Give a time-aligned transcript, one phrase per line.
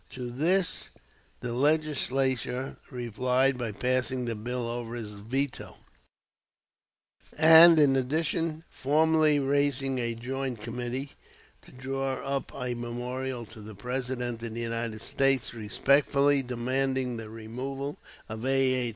[0.09, 0.89] To this
[1.41, 5.77] the Legislature replied by passing the bill over his veto,
[7.37, 11.11] and in addition formally raising a joint committee
[11.61, 17.29] "to draw up a memorial to the President of the United States respectfully demanding the
[17.29, 18.49] removal of A.
[18.73, 18.89] H.